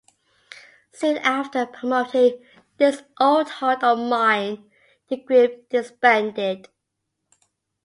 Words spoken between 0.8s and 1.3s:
Soon